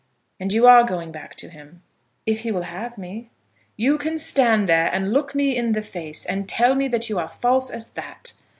[0.39, 1.83] "And you are going back to him?"
[2.25, 3.29] "If he will have me."
[3.77, 7.19] "You can stand there and look me in the face and tell me that you
[7.19, 8.33] are false as that!